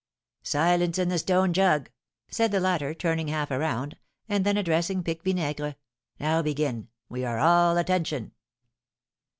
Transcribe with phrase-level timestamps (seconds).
[0.41, 1.91] "Silence in the stone jug!"
[2.27, 5.75] said the latter, turning half around; and then addressing Pique Vinaigre,
[6.19, 8.31] "Now, begin; we are all attention!"